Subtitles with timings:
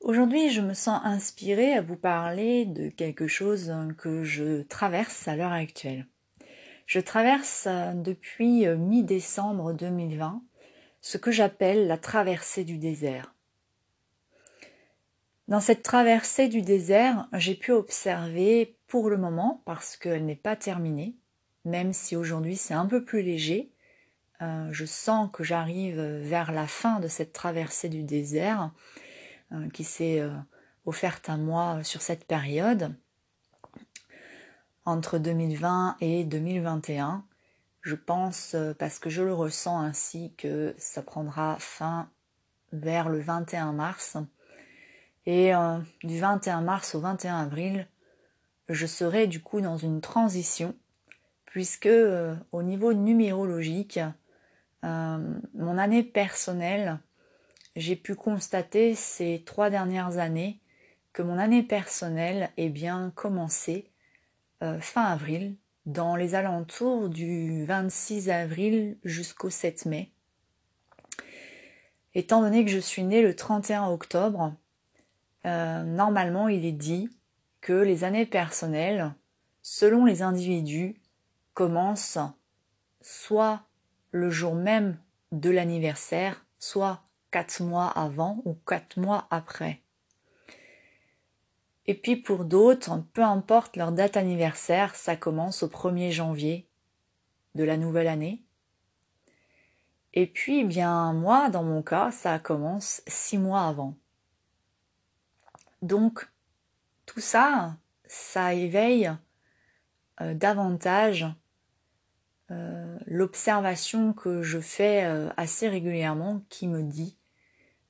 [0.00, 5.36] Aujourd'hui, je me sens inspirée à vous parler de quelque chose que je traverse à
[5.36, 6.06] l'heure actuelle.
[6.86, 10.42] Je traverse euh, depuis euh, mi-décembre 2020
[11.02, 13.34] ce que j'appelle la traversée du désert.
[15.48, 20.56] Dans cette traversée du désert, j'ai pu observer pour le moment, parce qu'elle n'est pas
[20.56, 21.14] terminée,
[21.66, 23.70] même si aujourd'hui c'est un peu plus léger,
[24.40, 28.72] euh, je sens que j'arrive vers la fin de cette traversée du désert,
[29.72, 30.30] qui s'est euh,
[30.86, 32.94] offerte à moi sur cette période
[34.84, 37.24] entre 2020 et 2021.
[37.82, 42.10] Je pense, euh, parce que je le ressens ainsi, que ça prendra fin
[42.72, 44.16] vers le 21 mars.
[45.26, 45.52] Et
[46.02, 47.86] du 21 mars au 21 avril,
[48.68, 50.74] je serai du coup dans une transition,
[51.44, 51.90] puisque
[52.52, 54.00] au niveau numérologique,
[54.82, 56.98] mon année personnelle
[57.76, 60.60] j'ai pu constater ces trois dernières années
[61.12, 63.90] que mon année personnelle est bien commencé
[64.62, 70.12] euh, fin avril, dans les alentours du 26 avril jusqu'au 7 mai.
[72.14, 74.54] Étant donné que je suis née le 31 octobre,
[75.46, 77.08] euh, normalement il est dit
[77.60, 79.14] que les années personnelles,
[79.62, 81.00] selon les individus,
[81.54, 82.18] commencent
[83.00, 83.62] soit
[84.10, 84.98] le jour même
[85.32, 89.82] de l'anniversaire, soit quatre mois avant ou quatre mois après.
[91.86, 96.68] Et puis pour d'autres, peu importe leur date anniversaire, ça commence au 1er janvier
[97.54, 98.44] de la nouvelle année.
[100.12, 103.94] Et puis, eh bien, moi, dans mon cas, ça commence six mois avant.
[105.82, 106.28] Donc,
[107.06, 109.10] tout ça, ça éveille
[110.20, 111.26] euh, davantage
[112.50, 117.16] euh, l'observation que je fais euh, assez régulièrement qui me dit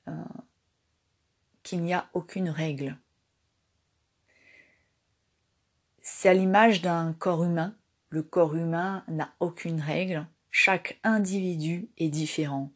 [0.07, 0.11] euh,
[1.63, 2.97] qu'il n'y a aucune règle.
[6.01, 7.75] C'est à l'image d'un corps humain.
[8.09, 10.27] Le corps humain n'a aucune règle.
[10.49, 12.71] Chaque individu est différent.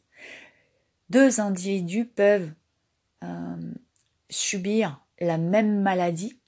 [1.09, 2.53] Deux individus peuvent
[3.23, 3.73] euh,
[4.29, 6.39] subir la même maladie,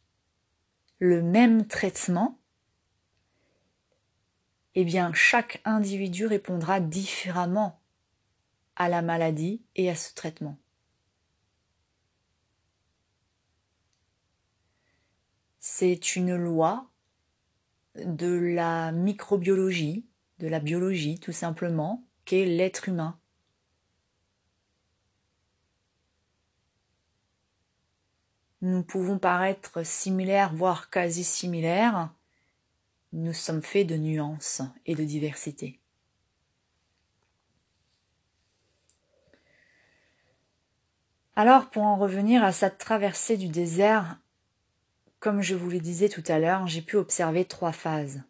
[0.99, 2.39] le même traitement,
[4.75, 7.79] eh bien chaque individu répondra différemment
[8.75, 10.57] à la maladie et à ce traitement.
[15.69, 16.89] C'est une loi
[17.95, 20.05] de la microbiologie,
[20.39, 23.19] de la biologie tout simplement, qu'est l'être humain.
[28.61, 32.13] Nous pouvons paraître similaires, voire quasi similaires.
[33.11, 35.81] Nous sommes faits de nuances et de diversité.
[41.35, 44.17] Alors, pour en revenir à cette traversée du désert,
[45.19, 48.23] comme je vous le disais tout à l'heure, j'ai pu observer trois phases.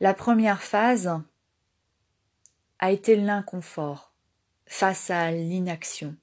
[0.00, 1.20] La première phase
[2.78, 4.12] a été l'inconfort
[4.66, 6.14] face à l'inaction.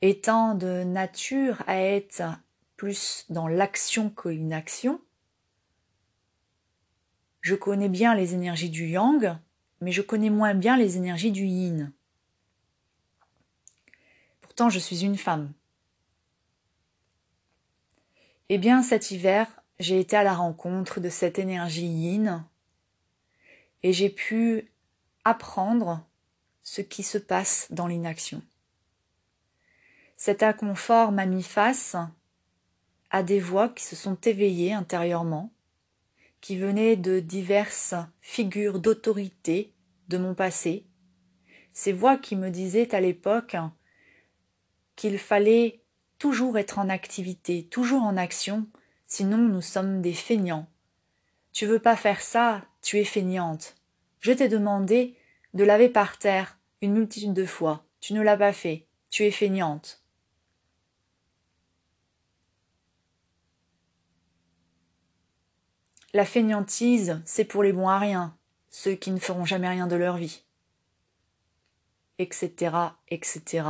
[0.00, 2.22] Étant de nature à être
[2.76, 5.00] plus dans l'action que l'inaction,
[7.40, 9.36] je connais bien les énergies du yang,
[9.80, 11.92] mais je connais moins bien les énergies du yin.
[14.40, 15.52] Pourtant, je suis une femme.
[18.50, 19.46] Eh bien, cet hiver,
[19.78, 22.44] j'ai été à la rencontre de cette énergie yin
[23.82, 24.70] et j'ai pu
[25.24, 26.04] apprendre
[26.62, 28.42] ce qui se passe dans l'inaction.
[30.16, 31.96] Cet inconfort m'a mis face
[33.10, 35.50] à des voix qui se sont éveillées intérieurement,
[36.40, 39.72] qui venaient de diverses figures d'autorité
[40.08, 40.84] de mon passé,
[41.72, 43.56] ces voix qui me disaient à l'époque
[44.96, 45.83] qu'il fallait
[46.18, 48.66] toujours être en activité, toujours en action,
[49.06, 50.66] sinon nous sommes des feignants.
[51.52, 53.76] Tu veux pas faire ça, tu es feignante.
[54.20, 55.16] Je t'ai demandé
[55.54, 59.30] de laver par terre une multitude de fois, tu ne l'as pas fait, tu es
[59.30, 60.02] feignante.
[66.12, 68.36] La feignantise, c'est pour les bons à rien,
[68.70, 70.44] ceux qui ne feront jamais rien de leur vie.
[72.18, 72.72] Etc.,
[73.08, 73.62] etc.,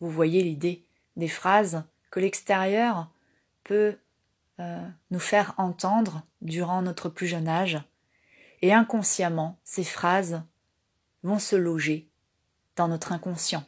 [0.00, 0.84] Vous voyez l'idée
[1.16, 3.10] des phrases que l'extérieur
[3.64, 3.96] peut
[4.58, 7.82] euh, nous faire entendre durant notre plus jeune âge.
[8.62, 10.42] Et inconsciemment, ces phrases
[11.22, 12.08] vont se loger
[12.76, 13.64] dans notre inconscient.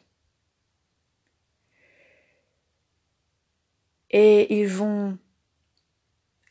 [4.11, 5.17] Et ils vont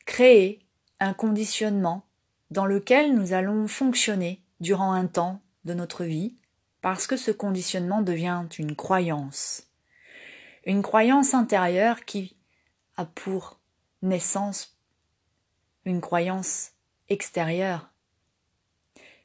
[0.06, 0.66] créer
[0.98, 2.04] un conditionnement
[2.50, 6.36] dans lequel nous allons fonctionner durant un temps de notre vie
[6.80, 9.71] parce que ce conditionnement devient une croyance.
[10.64, 12.36] Une croyance intérieure qui
[12.96, 13.58] a pour
[14.02, 14.76] naissance
[15.84, 16.72] une croyance
[17.08, 17.90] extérieure.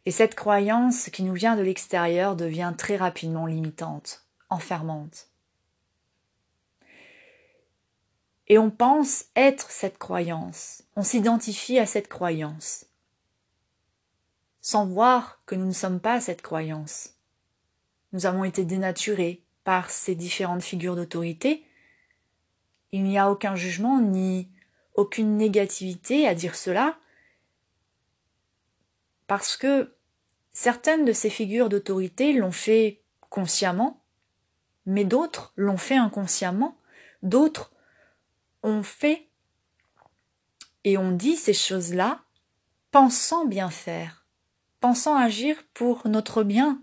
[0.05, 5.27] Et cette croyance qui nous vient de l'extérieur devient très rapidement limitante, enfermante.
[8.47, 12.85] Et on pense être cette croyance, on s'identifie à cette croyance,
[14.61, 17.15] sans voir que nous ne sommes pas cette croyance.
[18.13, 21.65] Nous avons été dénaturés par ces différentes figures d'autorité.
[22.93, 24.47] Il n'y a aucun jugement ni
[24.95, 26.97] aucune négativité à dire cela,
[29.27, 29.93] parce que
[30.53, 34.01] certaines de ces figures d'autorité l'ont fait consciemment,
[34.85, 36.77] mais d'autres l'ont fait inconsciemment,
[37.21, 37.73] d'autres
[38.63, 39.27] ont fait
[40.85, 42.21] et on dit ces choses-là
[42.91, 44.25] pensant bien faire,
[44.79, 46.81] pensant agir pour notre bien.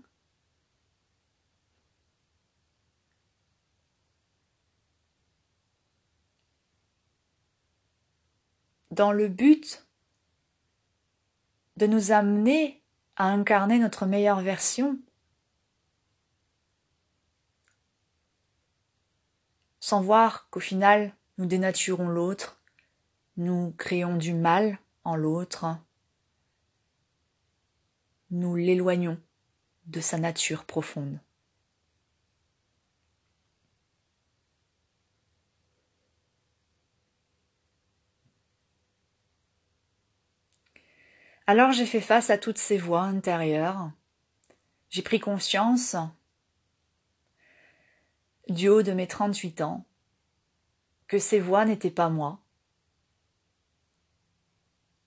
[8.95, 9.85] Dans le but
[11.75, 12.81] de nous amener
[13.17, 14.97] à incarner notre meilleure version,
[19.81, 22.61] sans voir qu'au final nous dénaturons l'autre,
[23.35, 25.77] nous créons du mal en l'autre,
[28.31, 29.19] nous l'éloignons
[29.87, 31.19] de sa nature profonde.
[41.47, 43.91] Alors j'ai fait face à toutes ces voix intérieures.
[44.89, 45.95] J'ai pris conscience,
[48.49, 49.85] du haut de mes 38 ans,
[51.07, 52.39] que ces voix n'étaient pas moi.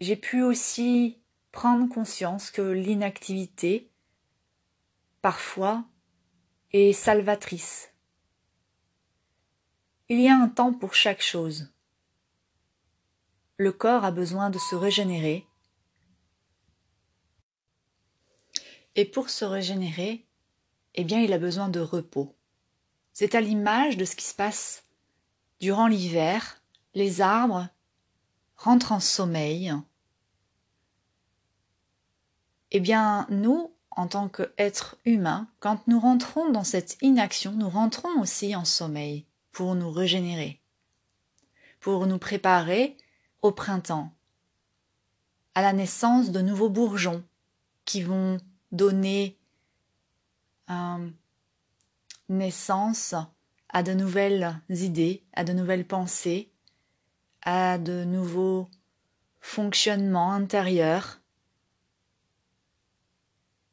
[0.00, 1.18] J'ai pu aussi
[1.50, 3.90] prendre conscience que l'inactivité,
[5.22, 5.84] parfois,
[6.72, 7.92] est salvatrice.
[10.08, 11.72] Il y a un temps pour chaque chose.
[13.56, 15.47] Le corps a besoin de se régénérer.
[18.98, 20.26] Et pour se régénérer,
[20.96, 22.34] eh bien, il a besoin de repos.
[23.12, 24.82] C'est à l'image de ce qui se passe
[25.60, 26.60] Durant l'hiver,
[26.94, 27.68] les arbres
[28.56, 29.72] rentrent en sommeil.
[32.72, 38.20] Eh bien, nous, en tant qu'êtres humains, quand nous rentrons dans cette inaction, nous rentrons
[38.20, 40.60] aussi en sommeil pour nous régénérer,
[41.78, 42.96] pour nous préparer
[43.42, 44.12] au printemps,
[45.54, 47.22] à la naissance de nouveaux bourgeons
[47.84, 48.38] qui vont
[48.72, 49.38] donner
[50.70, 51.08] euh,
[52.28, 53.14] naissance
[53.68, 56.50] à de nouvelles idées, à de nouvelles pensées,
[57.42, 58.68] à de nouveaux
[59.40, 61.20] fonctionnements intérieurs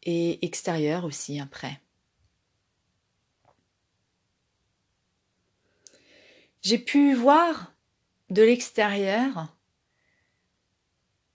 [0.03, 1.81] et extérieurs aussi après.
[6.61, 7.73] J'ai pu voir
[8.29, 9.55] de l'extérieur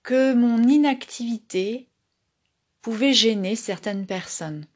[0.03, 1.90] que mon inactivité
[2.83, 4.67] pouvait gêner certaines personnes.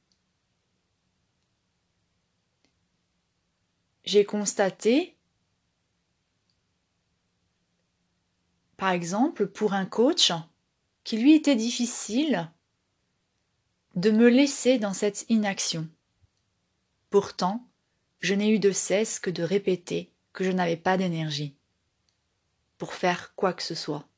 [4.04, 5.16] j'ai constaté,
[8.76, 10.32] par exemple, pour un coach,
[11.04, 12.50] qu'il lui était difficile
[13.94, 15.88] de me laisser dans cette inaction.
[17.10, 17.66] Pourtant,
[18.20, 21.56] je n'ai eu de cesse que de répéter que je n'avais pas d'énergie
[22.78, 24.08] pour faire quoi que ce soit.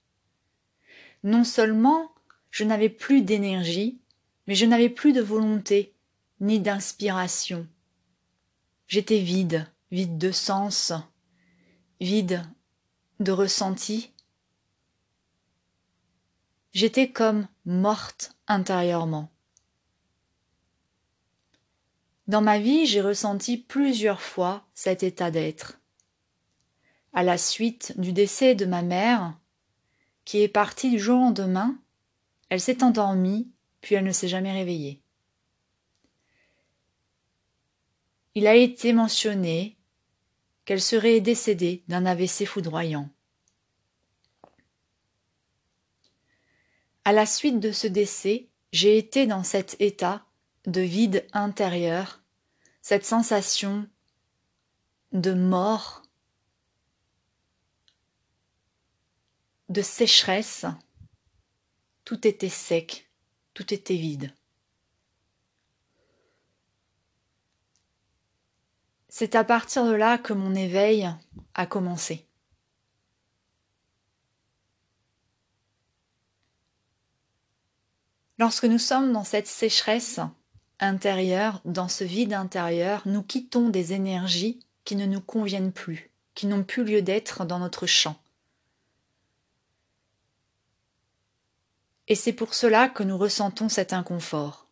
[1.23, 2.14] Non seulement
[2.57, 4.01] je n'avais plus d'énergie,
[4.47, 5.93] mais je n'avais plus de volonté
[6.41, 7.69] ni d'inspiration.
[8.89, 10.95] J'étais vide, vide de sens,
[12.01, 12.43] vide
[13.21, 14.11] de ressenti.
[16.73, 19.31] J'étais comme morte intérieurement.
[22.27, 25.79] Dans ma vie, j'ai ressenti plusieurs fois cet état d'être.
[27.13, 29.39] À la suite du décès de ma mère,
[30.25, 31.79] qui est partie du jour au lendemain,
[32.49, 33.50] elle s'est endormie,
[33.81, 35.03] puis elle ne s'est jamais réveillée.
[38.35, 39.79] Il a été mentionné
[40.65, 43.09] qu'elle serait décédée d'un AVC foudroyant.
[47.05, 50.26] À la suite de ce décès, j'ai été dans cet état
[50.67, 52.21] de vide intérieur,
[52.83, 53.88] cette sensation
[55.12, 56.03] de mort,
[59.69, 60.67] de sécheresse.
[62.07, 63.11] Tout était sec,
[63.53, 64.33] tout était vide.
[69.09, 71.13] C'est à partir de là que mon éveil
[71.55, 72.25] a commencé.
[78.39, 80.21] Lorsque nous sommes dans cette sécheresse,
[80.79, 86.47] intérieur, dans ce vide intérieur, nous quittons des énergies qui ne nous conviennent plus, qui
[86.47, 88.17] n'ont plus lieu d'être dans notre champ.
[92.09, 94.69] Et c'est pour cela que nous ressentons cet inconfort.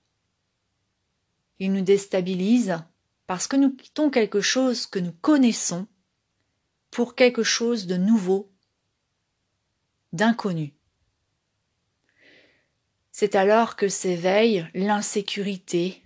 [1.59, 2.79] Il nous déstabilise
[3.26, 5.87] parce que nous quittons quelque chose que nous connaissons
[6.91, 8.53] pour quelque chose de nouveau,
[10.12, 10.75] d'inconnu.
[13.11, 16.03] C'est alors que s'éveille l'insécurité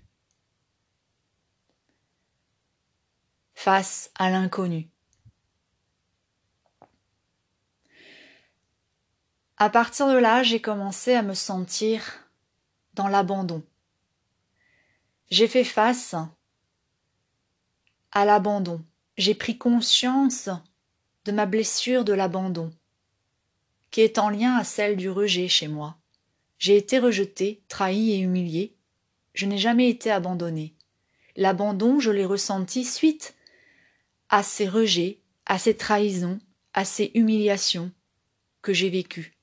[3.54, 4.88] face à l'inconnu.
[9.60, 12.04] À partir de là, j'ai commencé à me sentir
[12.94, 13.64] dans l'abandon.
[15.32, 16.14] J'ai fait face
[18.12, 18.84] à l'abandon.
[19.16, 20.48] J'ai pris conscience
[21.24, 22.70] de ma blessure de l'abandon,
[23.90, 25.98] qui est en lien à celle du rejet chez moi.
[26.60, 28.76] J'ai été rejeté, trahi et humilié.
[29.34, 30.76] Je n'ai jamais été abandonné.
[31.34, 33.34] L'abandon, je l'ai ressenti suite
[34.28, 36.38] à ces rejets, à ces trahisons,
[36.74, 37.90] à ces humiliations
[38.62, 39.37] que j'ai vécues.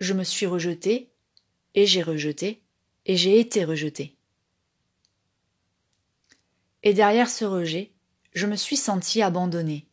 [0.00, 1.12] Je me suis rejeté,
[1.74, 2.62] et j'ai rejeté,
[3.06, 4.16] et j'ai été rejeté.
[6.82, 7.92] Et derrière ce rejet,
[8.32, 9.86] je me suis senti abandonné.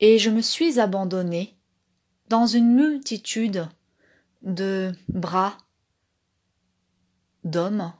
[0.00, 1.56] Et je me suis abandonné
[2.28, 3.68] dans une multitude
[4.42, 5.56] de bras
[7.44, 7.92] d'hommes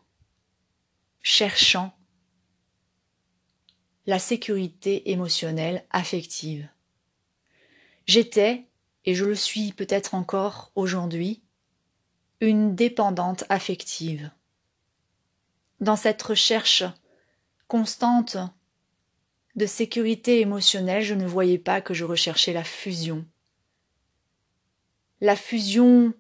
[1.21, 1.97] cherchant
[4.07, 6.69] la sécurité émotionnelle affective.
[8.07, 8.67] J'étais,
[9.05, 11.43] et je le suis peut-être encore aujourd'hui,
[12.41, 14.31] une dépendante affective.
[15.81, 16.85] Dans cette recherche
[17.69, 18.37] constante
[19.57, 23.27] de sécurité émotionnelle, je ne voyais pas que je recherchais la fusion,
[25.21, 26.15] la fusion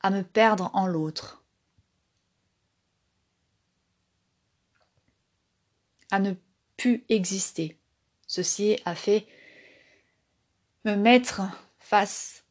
[0.00, 1.42] à me perdre en l'autre,
[6.10, 6.34] à ne
[6.76, 7.78] plus exister.
[8.26, 9.26] Ceci a fait
[10.84, 11.42] me mettre
[11.92, 12.42] face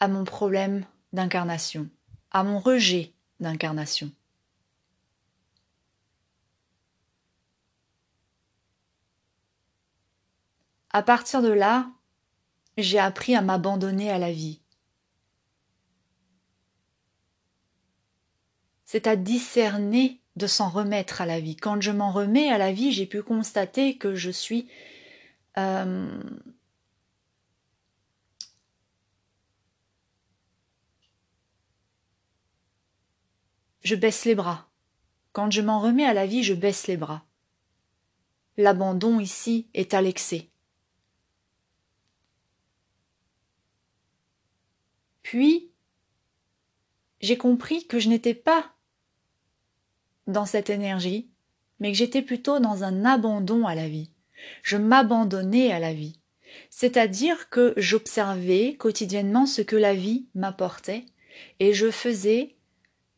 [0.00, 1.88] à mon problème d'incarnation,
[2.32, 4.10] à mon rejet d'incarnation.
[10.90, 11.88] À partir de là,
[12.76, 14.60] j'ai appris à m'abandonner à la vie.
[18.86, 21.54] C'est à discerner de s'en remettre à la vie.
[21.54, 24.68] Quand je m'en remets à la vie, j'ai pu constater que je suis
[25.58, 26.20] euh,
[33.88, 34.68] je baisse les bras.
[35.32, 37.24] Quand je m'en remets à la vie, je baisse les bras.
[38.58, 40.50] L'abandon ici est à l'excès.
[45.22, 45.70] Puis,
[47.20, 48.74] j'ai compris que je n'étais pas
[50.26, 51.30] dans cette énergie,
[51.80, 54.10] mais que j'étais plutôt dans un abandon à la vie.
[54.62, 56.20] Je m'abandonnais à la vie.
[56.68, 61.06] C'est-à-dire que j'observais quotidiennement ce que la vie m'apportait
[61.58, 62.57] et je faisais,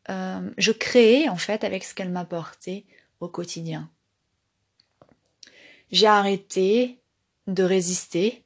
[0.09, 2.85] euh, je créais en fait avec ce qu'elle m'apportait
[3.19, 3.89] au quotidien.
[5.91, 7.01] J'ai arrêté
[7.47, 8.43] de résister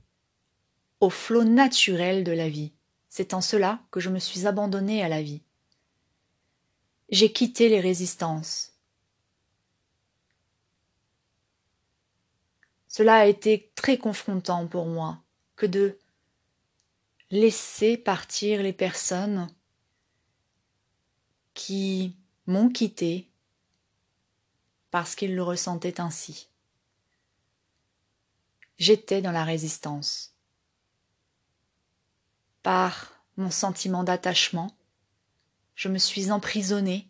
[0.99, 2.73] au flot naturel de la vie.
[3.09, 5.41] C'est en cela que je me suis abandonnée à la vie.
[7.09, 8.73] J'ai quitté les résistances.
[12.87, 15.21] Cela a été très confrontant pour moi
[15.55, 15.99] que de
[17.29, 19.47] laisser partir les personnes
[21.55, 23.27] qui m'ont quitté
[24.91, 26.49] parce qu'ils le ressentaient ainsi.
[28.77, 30.35] J'étais dans la résistance
[32.61, 34.75] par mon sentiment d'attachement.
[35.75, 37.07] Je me suis emprisonnée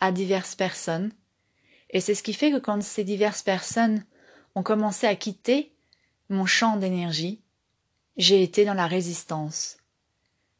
[0.00, 1.12] à diverses personnes.
[1.90, 4.04] Et c'est ce qui fait que quand ces diverses personnes
[4.54, 5.72] ont commencé à quitter
[6.28, 7.40] mon champ d'énergie,
[8.16, 9.78] j'ai été dans la résistance.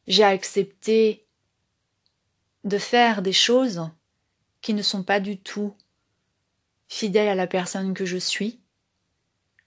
[0.07, 1.24] J'ai accepté
[2.65, 3.89] de faire des choses
[4.61, 5.75] qui ne sont pas du tout
[6.87, 8.59] fidèles à la personne que je suis.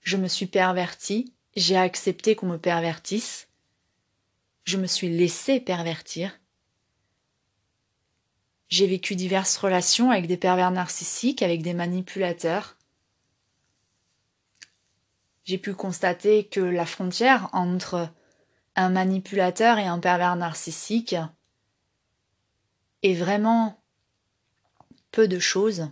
[0.01, 3.47] Je me suis pervertie, j'ai accepté qu'on me pervertisse,
[4.65, 6.39] je me suis laissé pervertir.
[8.67, 12.77] J'ai vécu diverses relations avec des pervers narcissiques, avec des manipulateurs.
[15.45, 18.09] J'ai pu constater que la frontière entre
[18.75, 21.15] un manipulateur et un pervers narcissique
[23.03, 23.81] est vraiment
[25.11, 25.89] peu de choses,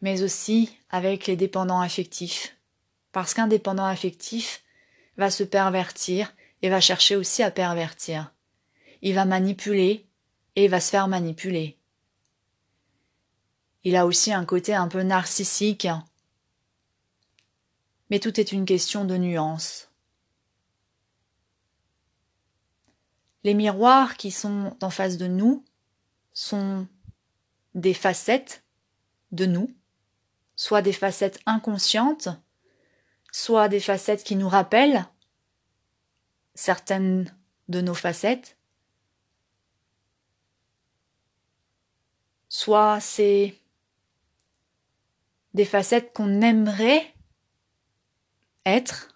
[0.00, 2.56] mais aussi avec les dépendants affectifs,
[3.12, 4.62] parce qu'un dépendant affectif
[5.16, 8.32] va se pervertir et va chercher aussi à pervertir.
[9.02, 10.06] il va manipuler
[10.56, 11.78] et va se faire manipuler.
[13.84, 15.86] Il a aussi un côté un peu narcissique.
[18.10, 19.90] Mais tout est une question de nuance.
[23.44, 25.64] Les miroirs qui sont en face de nous
[26.32, 26.88] sont
[27.74, 28.64] des facettes
[29.32, 29.74] de nous,
[30.56, 32.28] soit des facettes inconscientes,
[33.30, 35.06] soit des facettes qui nous rappellent
[36.54, 37.34] certaines
[37.68, 38.56] de nos facettes,
[42.48, 43.54] soit c'est
[45.54, 47.14] des facettes qu'on aimerait
[48.64, 49.13] être,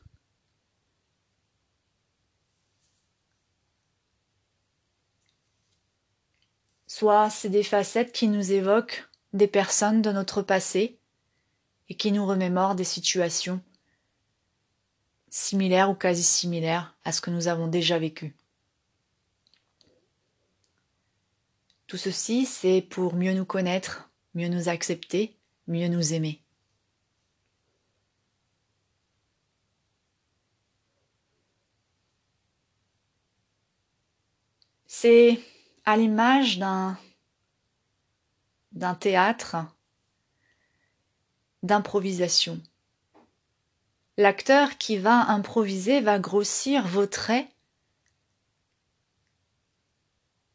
[6.98, 10.98] soit c'est des facettes qui nous évoquent des personnes de notre passé
[11.88, 13.60] et qui nous remémorent des situations
[15.30, 18.34] similaires ou quasi similaires à ce que nous avons déjà vécu.
[21.86, 25.36] Tout ceci, c'est pour mieux nous connaître, mieux nous accepter,
[25.68, 26.42] mieux nous aimer.
[34.88, 35.40] C'est
[35.88, 36.99] à l'image d'un
[38.73, 39.57] d'un théâtre
[41.62, 42.61] d'improvisation.
[44.18, 47.49] L'acteur qui va improviser va grossir vos traits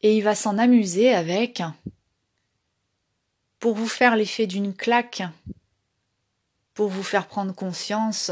[0.03, 1.63] et il va s'en amuser avec
[3.57, 5.23] pour vous faire l'effet d'une claque,
[6.75, 8.29] pour vous faire prendre conscience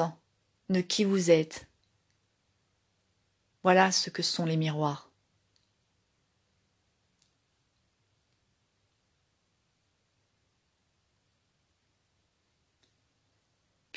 [0.70, 1.68] de qui vous êtes.
[3.64, 5.11] Voilà ce que sont les miroirs.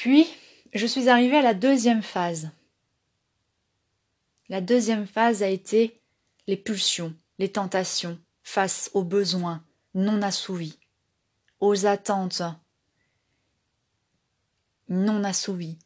[0.04, 0.28] Puis,
[0.74, 2.50] je suis arrivée à la deuxième phase.
[4.50, 5.98] La deuxième phase a été
[6.46, 10.78] les pulsions, les tentations face aux besoins non assouvis,
[11.58, 12.42] aux attentes
[14.90, 15.78] non assouvies.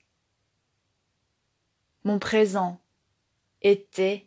[2.02, 2.81] Mon présent
[3.62, 4.26] était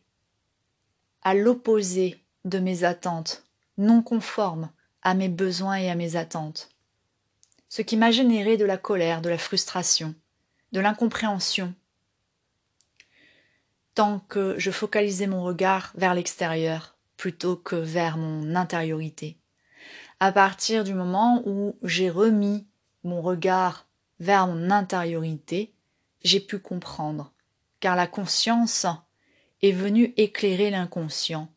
[1.22, 3.44] à l'opposé de mes attentes,
[3.78, 6.71] non conforme à mes besoins et à mes attentes
[7.72, 10.14] ce qui m'a généré de la colère, de la frustration,
[10.74, 11.74] de l'incompréhension,
[13.96, 19.38] tant que je focalisais mon regard vers l'extérieur plutôt que vers mon intériorité.
[20.20, 22.68] À partir du moment où j'ai remis
[23.06, 23.88] mon regard
[24.20, 25.74] vers mon intériorité,
[26.26, 27.32] j'ai pu comprendre,
[27.80, 28.86] car la conscience
[29.62, 31.48] est venue éclairer l'inconscient,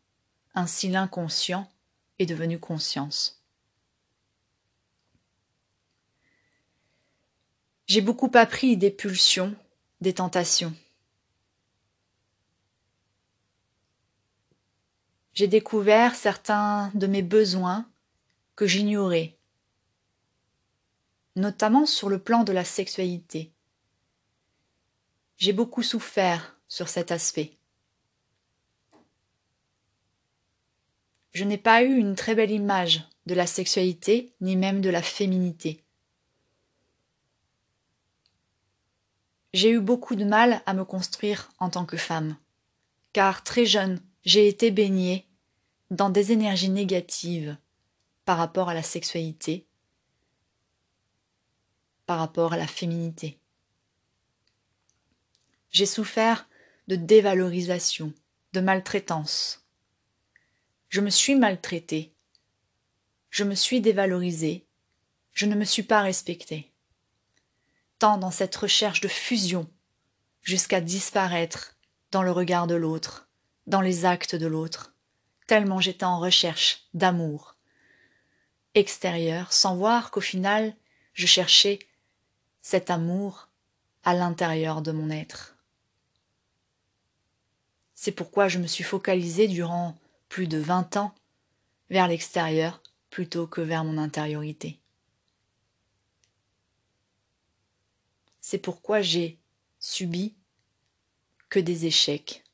[0.55, 1.69] ainsi l'inconscient
[2.21, 3.44] est devenu conscience.
[7.87, 9.55] J'ai beaucoup appris des pulsions,
[10.01, 10.75] des tentations.
[15.35, 17.87] J'ai découvert certains de mes besoins
[18.57, 19.37] que j'ignorais,
[21.37, 23.53] notamment sur le plan de la sexualité.
[25.37, 27.59] J'ai beaucoup souffert sur cet aspect.
[31.33, 35.03] Je n'ai pas eu une très belle image de la sexualité ni même de la
[35.03, 35.84] féminité.
[39.55, 42.37] J'ai eu beaucoup de mal à me construire en tant que femme,
[43.13, 45.29] car très jeune, j'ai été baignée
[45.93, 47.57] dans des énergies négatives
[48.25, 49.65] par rapport à la sexualité,
[52.05, 53.39] par rapport à la féminité.
[55.71, 56.49] J'ai souffert
[56.89, 58.13] de dévalorisation,
[58.55, 59.65] de maltraitance.
[60.89, 62.13] Je me suis maltraitée.
[63.31, 64.67] Je me suis dévalorisée.
[65.33, 66.74] Je ne me suis pas respectée
[67.99, 69.69] tant dans cette recherche de fusion,
[70.43, 71.77] jusqu'à disparaître
[72.11, 73.29] dans le regard de l'autre,
[73.67, 74.95] dans les actes de l'autre,
[75.47, 77.55] tellement j'étais en recherche d'amour
[78.75, 80.75] extérieur, sans voir qu'au final
[81.15, 81.79] je cherchais
[82.61, 83.49] cet amour
[84.03, 85.57] à l'intérieur de mon être.
[87.95, 89.97] C'est pourquoi je me suis focalisée durant
[90.29, 91.15] plus de vingt ans
[91.91, 94.81] vers l'extérieur plutôt que vers mon intériorité.
[98.47, 99.39] C'est pourquoi j'ai
[99.79, 100.35] subi
[101.49, 102.45] que des échecs,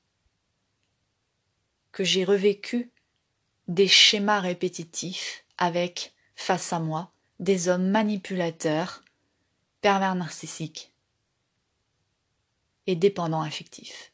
[1.90, 2.92] que j'ai revécu
[3.66, 9.02] des schémas répétitifs avec, face à moi, des hommes manipulateurs,
[9.80, 10.92] pervers narcissiques
[12.86, 14.09] et dépendants affectifs.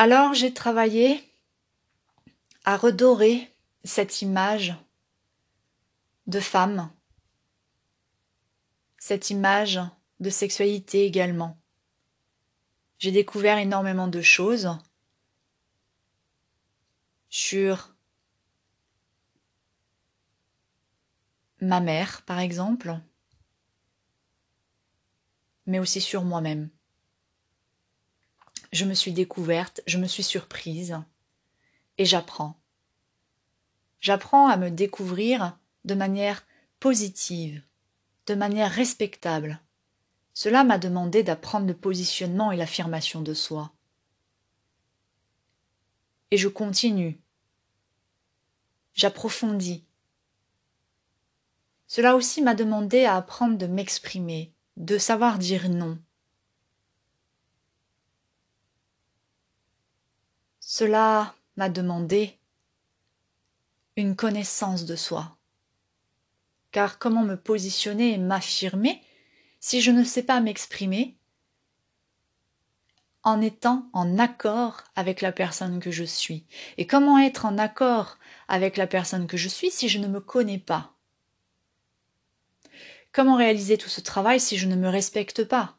[0.00, 1.28] Alors j'ai travaillé
[2.64, 4.76] à redorer cette image
[6.28, 6.92] de femme,
[8.96, 9.80] cette image
[10.20, 11.58] de sexualité également.
[13.00, 14.70] J'ai découvert énormément de choses
[17.28, 17.92] sur
[21.60, 23.00] ma mère, par exemple,
[25.66, 26.70] mais aussi sur moi-même.
[28.72, 30.98] Je me suis découverte, je me suis surprise,
[31.96, 32.60] et j'apprends.
[34.00, 36.46] J'apprends à me découvrir de manière
[36.80, 37.62] positive,
[38.26, 39.60] de manière respectable.
[40.34, 43.72] Cela m'a demandé d'apprendre le positionnement et l'affirmation de soi.
[46.30, 47.18] Et je continue.
[48.94, 49.84] J'approfondis.
[51.86, 55.98] Cela aussi m'a demandé à apprendre de m'exprimer, de savoir dire non.
[60.70, 62.38] Cela m'a demandé
[63.96, 65.38] une connaissance de soi.
[66.72, 69.02] Car comment me positionner et m'affirmer
[69.60, 71.16] si je ne sais pas m'exprimer
[73.22, 76.44] en étant en accord avec la personne que je suis?
[76.76, 80.20] Et comment être en accord avec la personne que je suis si je ne me
[80.20, 80.92] connais pas?
[83.12, 85.77] Comment réaliser tout ce travail si je ne me respecte pas?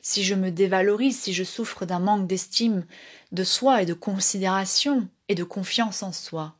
[0.00, 2.86] Si je me dévalorise, si je souffre d'un manque d'estime
[3.32, 6.56] de soi et de considération et de confiance en soi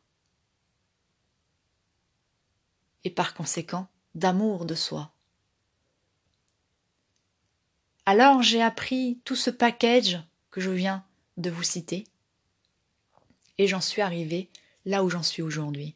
[3.03, 5.11] Et par conséquent, d'amour de soi.
[8.05, 10.19] Alors j'ai appris tout ce package
[10.51, 11.05] que je viens
[11.37, 12.05] de vous citer
[13.57, 14.49] et j'en suis arrivé
[14.85, 15.95] là où j'en suis aujourd'hui.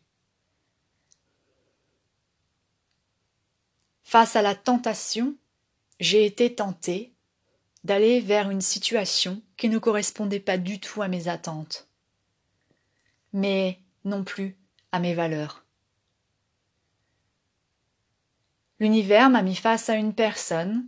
[4.04, 5.36] Face à la tentation,
[6.00, 7.12] j'ai été tenté
[7.88, 11.88] d'aller vers une situation qui ne correspondait pas du tout à mes attentes,
[13.32, 14.58] mais non plus
[14.92, 15.64] à mes valeurs.
[18.80, 20.86] L'univers m'a mis face à une personne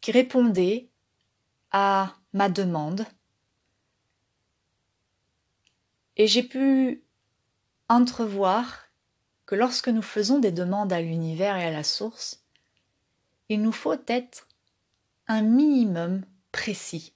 [0.00, 0.88] qui répondait
[1.70, 3.06] à ma demande
[6.16, 7.04] et j'ai pu
[7.88, 8.86] entrevoir
[9.46, 12.44] que lorsque nous faisons des demandes à l'univers et à la source,
[13.48, 14.48] il nous faut être
[15.28, 17.14] un minimum précis.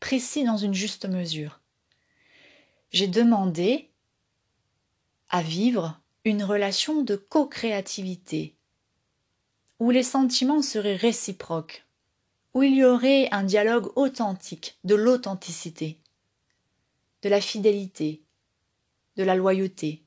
[0.00, 1.60] Précis dans une juste mesure.
[2.90, 3.90] J'ai demandé
[5.28, 8.56] à vivre une relation de co-créativité,
[9.80, 11.84] où les sentiments seraient réciproques,
[12.54, 15.98] où il y aurait un dialogue authentique, de l'authenticité,
[17.22, 18.22] de la fidélité,
[19.16, 20.04] de la loyauté,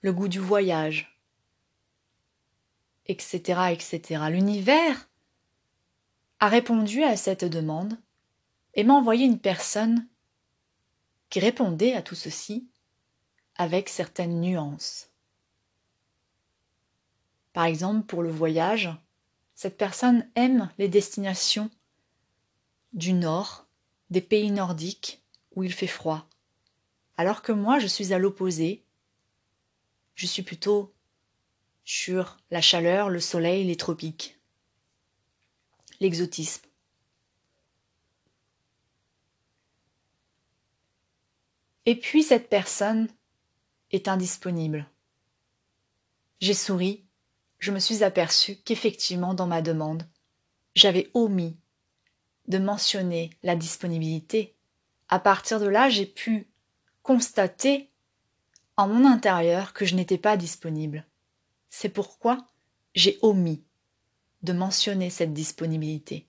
[0.00, 1.16] le goût du voyage,
[3.06, 4.24] etc., etc.
[4.30, 5.08] L'univers
[6.42, 7.96] a répondu à cette demande
[8.74, 10.08] et m'a envoyé une personne
[11.30, 12.66] qui répondait à tout ceci
[13.54, 15.08] avec certaines nuances.
[17.52, 18.90] Par exemple, pour le voyage,
[19.54, 21.70] cette personne aime les destinations
[22.92, 23.68] du nord,
[24.10, 25.22] des pays nordiques
[25.54, 26.26] où il fait froid,
[27.16, 28.82] alors que moi je suis à l'opposé,
[30.16, 30.92] je suis plutôt
[31.84, 34.41] sur la chaleur, le soleil, les tropiques.
[36.02, 36.66] L'exotisme.
[41.86, 43.08] Et puis cette personne
[43.92, 44.90] est indisponible.
[46.40, 47.04] J'ai souri,
[47.60, 50.02] je me suis aperçu qu'effectivement dans ma demande,
[50.74, 51.56] j'avais omis
[52.48, 54.56] de mentionner la disponibilité.
[55.08, 56.48] À partir de là, j'ai pu
[57.04, 57.92] constater
[58.76, 61.06] en mon intérieur que je n'étais pas disponible.
[61.70, 62.44] C'est pourquoi
[62.96, 63.62] j'ai omis
[64.42, 66.26] de mentionner cette disponibilité.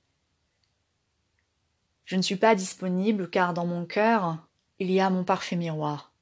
[2.06, 4.45] Je ne suis pas disponible car dans mon cœur,
[4.80, 6.13] il y a mon parfait miroir,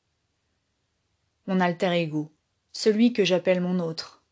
[1.48, 2.32] mon alter ego,
[2.72, 4.24] celui que j'appelle mon autre,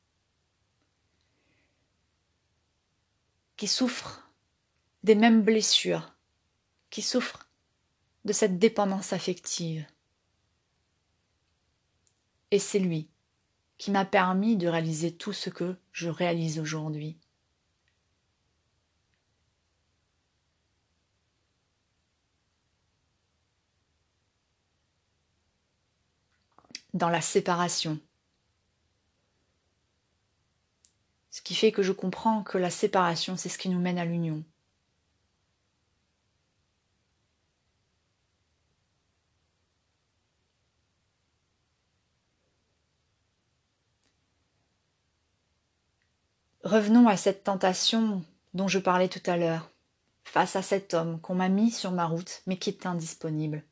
[3.57, 4.29] qui souffre
[5.03, 6.13] des mêmes blessures,
[6.89, 7.49] qui souffre
[8.25, 9.85] de cette dépendance affective.
[12.51, 13.09] Et c'est lui
[13.77, 17.17] qui m'a permis de réaliser tout ce que je réalise aujourd'hui.
[26.93, 27.99] Dans la séparation.
[31.29, 34.05] Ce qui fait que je comprends que la séparation, c'est ce qui nous mène à
[34.05, 34.43] l'union.
[46.63, 48.23] Revenons à cette tentation
[48.53, 49.71] dont je parlais tout à l'heure,
[50.23, 53.63] face à cet homme qu'on m'a mis sur ma route mais qui est indisponible.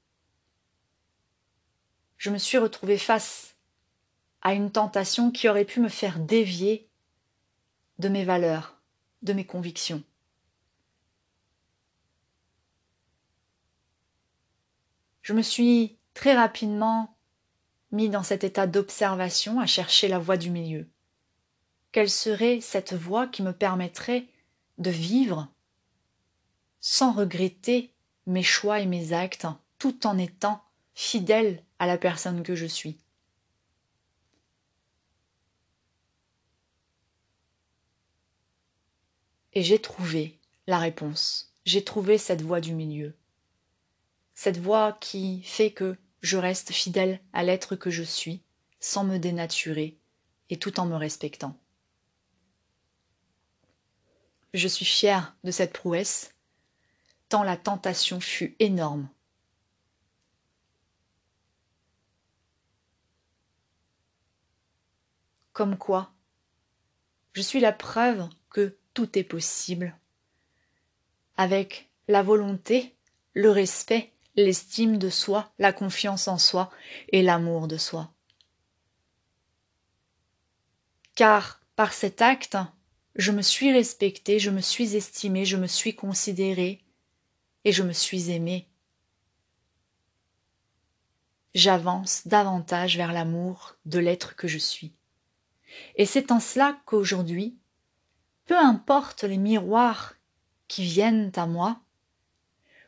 [2.27, 3.55] Je me suis retrouvée face
[4.41, 6.89] à une tentation qui aurait pu me faire dévier
[7.99, 8.81] de mes valeurs,
[9.21, 10.03] de mes convictions.
[15.21, 17.15] Je me suis très rapidement
[17.93, 20.85] mis dans cet état d'observation à chercher la voie du milieu.
[21.93, 24.27] Quelle serait cette voie qui me permettrait
[24.79, 25.47] de vivre
[26.81, 27.93] sans regretter
[28.25, 29.47] mes choix et mes actes,
[29.79, 30.61] tout en étant
[30.93, 32.97] fidèle à la personne que je suis.
[39.53, 43.15] Et j'ai trouvé la réponse, j'ai trouvé cette voie du milieu,
[44.35, 48.41] cette voie qui fait que je reste fidèle à l'être que je suis,
[48.79, 49.97] sans me dénaturer
[50.49, 51.57] et tout en me respectant.
[54.53, 56.33] Je suis fière de cette prouesse,
[57.29, 59.09] tant la tentation fut énorme.
[65.58, 66.13] Comme quoi,
[67.34, 69.98] je suis la preuve que tout est possible,
[71.36, 72.96] avec la volonté,
[73.34, 76.70] le respect, l'estime de soi, la confiance en soi
[77.10, 78.13] et l'amour de soi.
[81.15, 82.60] Car par cet acte,
[83.15, 86.86] je me suis respectée, je me suis estimée, je me suis considérée
[87.63, 88.70] et je me suis aimée.
[91.56, 94.93] J'avance davantage vers l'amour de l'être que je suis.
[95.95, 97.58] Et c'est en cela qu'aujourd'hui,
[98.45, 100.15] peu importe les miroirs
[100.67, 101.82] qui viennent à moi,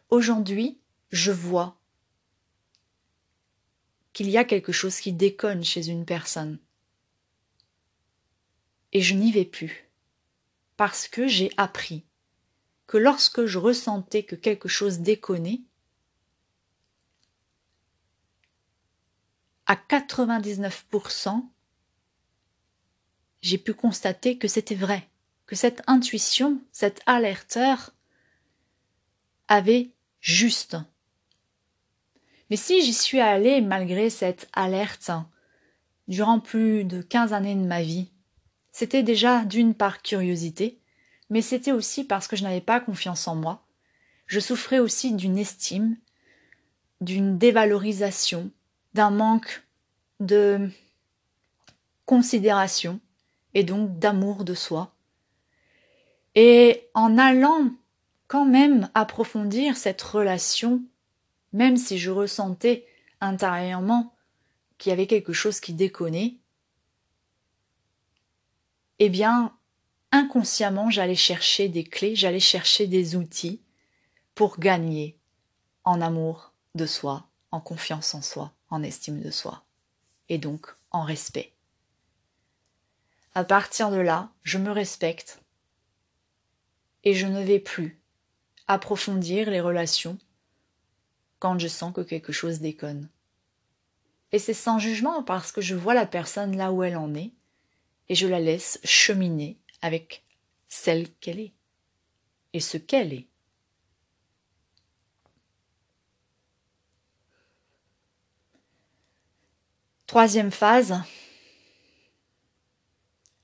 [0.10, 0.80] aujourd'hui,
[1.12, 1.78] je vois
[4.14, 6.60] qu'il y a quelque chose qui déconne chez une personne.
[8.92, 9.90] Et je n'y vais plus
[10.78, 12.06] parce que j'ai appris
[12.88, 15.62] que lorsque je ressentais que quelque chose déconnait,
[19.68, 21.48] à 99%,
[23.42, 25.08] j'ai pu constater que c'était vrai,
[25.46, 27.92] que cette intuition, cet alerteur
[29.48, 30.78] avait juste.
[32.50, 35.12] Mais si j'y suis allée malgré cette alerte
[36.08, 38.12] durant plus de 15 années de ma vie,
[38.72, 40.80] c'était déjà d'une part curiosité,
[41.30, 43.66] mais c'était aussi parce que je n'avais pas confiance en moi.
[44.26, 45.98] Je souffrais aussi d'une estime,
[47.02, 48.52] d'une dévalorisation,
[48.94, 49.64] d'un manque
[50.20, 50.70] de
[52.06, 53.00] considération
[53.54, 54.94] et donc d'amour de soi.
[56.36, 57.72] Et en allant
[58.28, 60.84] quand même approfondir cette relation,
[61.52, 62.86] même si je ressentais
[63.22, 64.14] intérieurement
[64.78, 66.38] qu'il y avait quelque chose qui déconnait,
[69.00, 69.54] eh bien,
[70.12, 73.62] inconsciemment, j'allais chercher des clés, j'allais chercher des outils
[74.36, 75.18] pour gagner
[75.84, 79.64] en amour de soi, en confiance en soi, en estime de soi,
[80.28, 81.54] et donc en respect.
[83.36, 85.42] À partir de là, je me respecte
[87.04, 88.00] et je ne vais plus
[88.68, 90.18] approfondir les relations
[91.40, 93.08] quand je sens que quelque chose déconne.
[94.32, 97.32] Et c'est sans jugement parce que je vois la personne là où elle en est
[98.10, 100.24] et je la laisse cheminer avec
[100.68, 101.54] celle qu'elle est
[102.54, 103.28] et ce qu'elle est.
[110.06, 111.00] Troisième phase,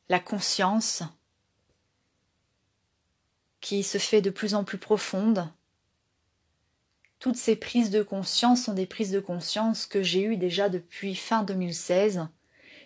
[0.09, 1.03] la conscience
[3.61, 5.49] qui se fait de plus en plus profonde.
[7.19, 11.15] Toutes ces prises de conscience sont des prises de conscience que j'ai eues déjà depuis
[11.15, 12.27] fin 2016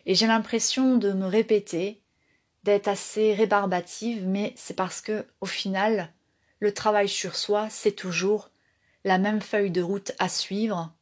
[0.06, 2.02] et j'ai l'impression de me répéter,
[2.64, 6.14] d'être assez rébarbative, mais c'est parce que, au final,
[6.60, 8.50] le travail sur soi, c'est toujours
[9.04, 10.94] la même feuille de route à suivre,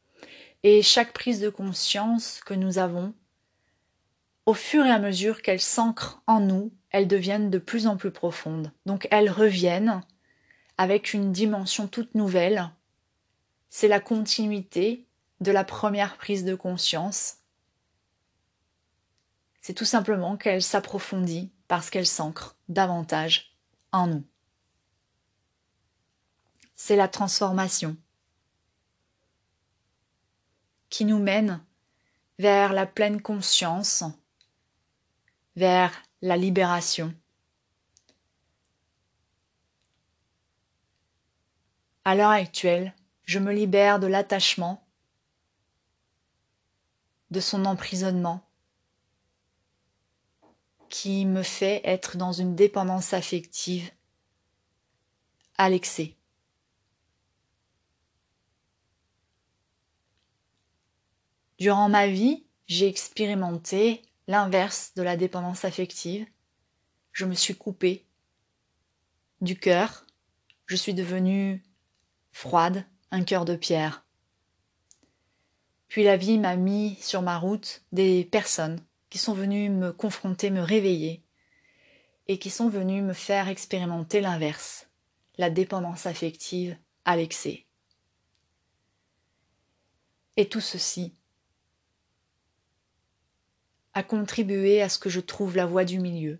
[0.63, 3.13] et chaque prise de conscience que nous avons,
[4.47, 8.11] au fur et à mesure qu'elle s'ancre en nous, elles deviennent de plus en plus
[8.11, 8.71] profondes.
[8.87, 10.01] Donc elles reviennent
[10.79, 12.71] avec une dimension toute nouvelle.
[13.69, 15.05] C'est la continuité
[15.41, 17.37] de la première prise de conscience
[19.67, 23.53] c'est tout simplement qu'elle s'approfondit parce qu'elle s'ancre davantage
[23.91, 24.23] en nous.
[26.77, 27.97] C'est la transformation
[30.87, 31.61] qui nous mène
[32.39, 34.05] vers la pleine conscience,
[35.57, 35.91] vers
[36.21, 37.15] la libération.
[42.05, 42.93] À l'heure actuelle,
[43.23, 44.87] je me libère de l'attachement,
[47.31, 48.47] de son emprisonnement,
[50.89, 53.89] qui me fait être dans une dépendance affective
[55.57, 56.13] à l'excès.
[61.57, 66.27] Durant ma vie, j'ai expérimenté l'inverse de la dépendance affective.
[67.11, 68.05] Je me suis coupée
[69.41, 70.05] du cœur.
[70.65, 71.63] Je suis devenue
[72.31, 74.05] froide, un cœur de pierre.
[75.87, 80.49] Puis la vie m'a mis sur ma route des personnes qui sont venues me confronter,
[80.49, 81.23] me réveiller,
[82.27, 84.89] et qui sont venues me faire expérimenter l'inverse,
[85.37, 87.65] la dépendance affective à l'excès.
[90.35, 91.16] Et tout ceci
[93.97, 96.37] a contribué à ce que je trouve la voie du milieu,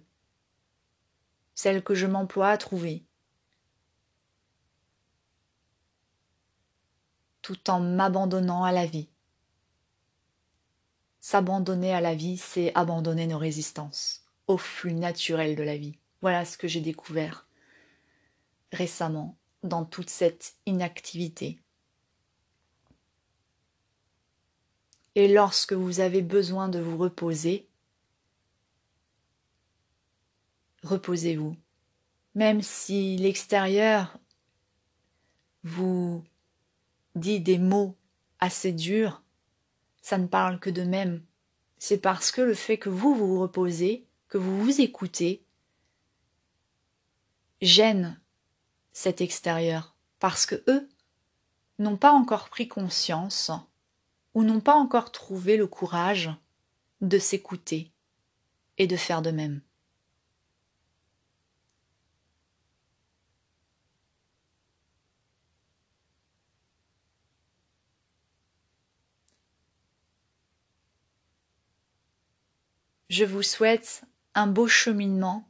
[1.55, 3.03] celle que je m'emploie à trouver,
[7.41, 9.09] tout en m'abandonnant à la vie.
[11.19, 15.97] S'abandonner à la vie, c'est abandonner nos résistances au flux naturel de la vie.
[16.21, 17.47] Voilà ce que j'ai découvert
[18.71, 21.59] récemment dans toute cette inactivité.
[25.17, 27.67] Et lorsque vous avez besoin de vous reposer,
[30.83, 31.55] reposez-vous.
[32.35, 34.19] Même si l'extérieur
[35.63, 36.23] vous
[37.15, 37.95] dit des mots
[38.39, 39.23] assez durs,
[40.03, 41.23] ça ne parle que de même.
[41.79, 45.43] C'est parce que le fait que vous vous reposez, que vous vous écoutez,
[47.59, 48.21] gêne
[48.93, 50.87] cet extérieur, parce que eux
[51.79, 53.49] n'ont pas encore pris conscience
[54.37, 56.29] ou n'ont pas encore trouvé le courage
[57.01, 57.91] de s'écouter
[58.77, 59.61] et de faire de même.
[73.09, 74.03] Je vous souhaite
[74.35, 75.49] un beau cheminement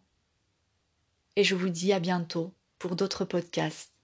[1.36, 3.97] et je vous dis à bientôt pour d'autres podcasts.